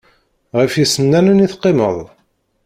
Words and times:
Ɣef 0.59 0.73
yisennanen 0.75 1.43
i 1.45 1.47
teqqimeḍ? 1.53 1.97